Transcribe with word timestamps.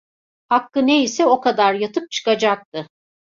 Hakkı 0.49 0.87
ne 0.87 1.03
ise 1.03 1.25
o 1.25 1.41
kadar 1.41 1.73
yatıp 1.73 2.11
çıkacaktı. 2.11 2.87